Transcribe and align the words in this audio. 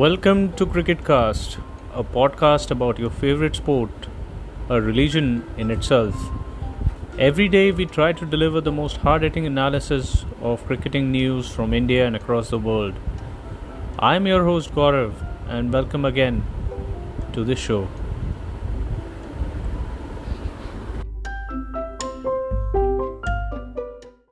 Welcome 0.00 0.54
to 0.54 0.64
Cricketcast, 0.64 1.58
a 1.92 2.02
podcast 2.02 2.70
about 2.70 2.98
your 2.98 3.10
favorite 3.10 3.54
sport, 3.54 4.06
a 4.70 4.80
religion 4.80 5.44
in 5.58 5.70
itself. 5.70 6.14
Every 7.18 7.48
day 7.48 7.70
we 7.70 7.84
try 7.84 8.14
to 8.14 8.24
deliver 8.24 8.62
the 8.62 8.72
most 8.72 8.96
hard 8.96 9.20
hitting 9.20 9.44
analysis 9.44 10.24
of 10.40 10.64
cricketing 10.64 11.12
news 11.12 11.50
from 11.50 11.74
India 11.74 12.06
and 12.06 12.16
across 12.16 12.48
the 12.48 12.56
world. 12.56 12.94
I'm 13.98 14.26
your 14.26 14.44
host 14.44 14.74
Gaurav, 14.74 15.12
and 15.46 15.70
welcome 15.70 16.06
again 16.06 16.44
to 17.34 17.44
this 17.44 17.58
show. 17.58 17.86